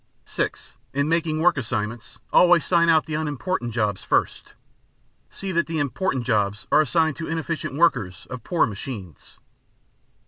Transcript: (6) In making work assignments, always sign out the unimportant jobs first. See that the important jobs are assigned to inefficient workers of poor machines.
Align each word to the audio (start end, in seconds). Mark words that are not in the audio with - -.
(6) 0.25 0.77
In 0.93 1.07
making 1.07 1.41
work 1.41 1.57
assignments, 1.57 2.17
always 2.33 2.65
sign 2.65 2.89
out 2.89 3.05
the 3.05 3.13
unimportant 3.13 3.71
jobs 3.71 4.03
first. 4.03 4.53
See 5.29 5.51
that 5.51 5.67
the 5.67 5.77
important 5.77 6.25
jobs 6.25 6.65
are 6.71 6.81
assigned 6.81 7.17
to 7.17 7.27
inefficient 7.27 7.75
workers 7.75 8.25
of 8.31 8.41
poor 8.43 8.65
machines. 8.65 9.37